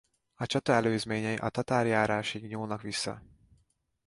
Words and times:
A 0.35 0.45
csata 0.45 0.73
előzményei 0.73 1.35
a 1.35 1.49
tatárjárásig 1.49 2.43
nyúlnak 2.45 2.81
vissza. 2.81 3.21